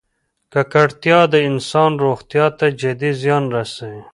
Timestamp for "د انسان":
1.33-1.91